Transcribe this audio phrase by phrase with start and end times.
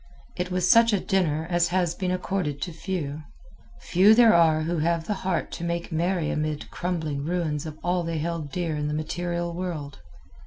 [0.35, 3.21] It was such a dinner as has been accorded to few.
[3.81, 8.01] Few there are who have the heart to make merry amid crumbling ruins of all
[8.01, 9.99] they held dear in the material world.